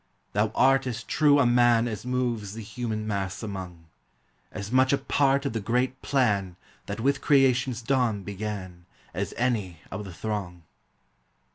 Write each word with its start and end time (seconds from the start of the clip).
Thou 0.33 0.49
art 0.55 0.87
as 0.87 1.03
true 1.03 1.37
a 1.37 1.45
man 1.45 1.87
As 1.87 2.07
moves 2.07 2.55
the 2.55 2.63
human 2.63 3.05
mass 3.05 3.43
among; 3.43 3.85
As 4.51 4.71
much 4.71 4.91
a 4.91 4.97
part 4.97 5.45
of 5.45 5.53
the 5.53 5.59
great 5.59 6.01
plan 6.01 6.55
That 6.87 6.99
with 6.99 7.21
creation's 7.21 7.83
dawn 7.83 8.23
began, 8.23 8.87
As 9.13 9.35
any 9.37 9.77
of 9.91 10.03
the 10.03 10.11
throng. 10.11 10.63